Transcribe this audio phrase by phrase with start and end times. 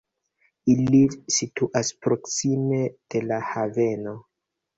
[0.73, 1.01] Ili
[1.35, 2.81] situas proksime
[3.17, 4.17] de la haveno.